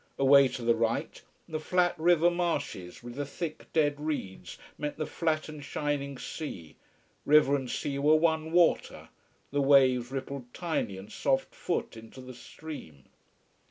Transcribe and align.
Away 0.17 0.47
to 0.47 0.63
the 0.63 0.73
right 0.73 1.21
the 1.47 1.59
flat 1.59 1.93
river 1.99 2.31
marshes 2.31 3.03
with 3.03 3.13
the 3.13 3.23
thick 3.27 3.67
dead 3.71 3.99
reeds 3.99 4.57
met 4.79 4.97
the 4.97 5.05
flat 5.05 5.47
and 5.47 5.63
shining 5.63 6.17
sea, 6.17 6.75
river 7.23 7.55
and 7.55 7.69
sea 7.69 7.99
were 7.99 8.15
one 8.15 8.51
water, 8.51 9.09
the 9.51 9.61
waves 9.61 10.09
rippled 10.09 10.51
tiny 10.55 10.97
and 10.97 11.11
soft 11.11 11.53
foot 11.53 11.95
into 11.95 12.19
the 12.19 12.33
stream. 12.33 13.03